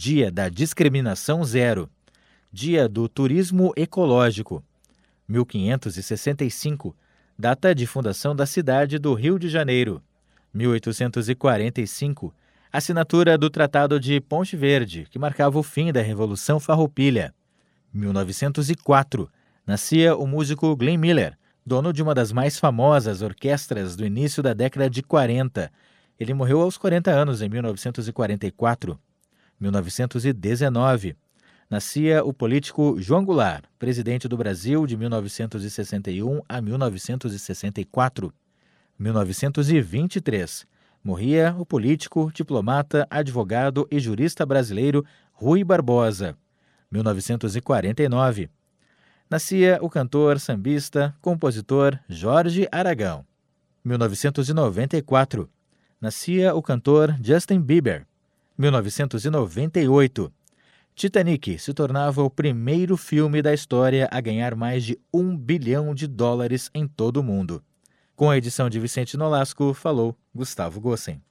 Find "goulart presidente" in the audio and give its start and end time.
33.24-34.28